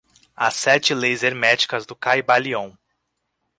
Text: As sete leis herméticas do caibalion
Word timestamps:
As 0.45 0.55
sete 0.55 0.95
leis 0.95 1.21
herméticas 1.21 1.85
do 1.85 1.95
caibalion 1.95 2.69